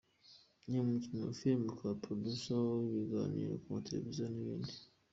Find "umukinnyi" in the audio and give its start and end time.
0.83-1.21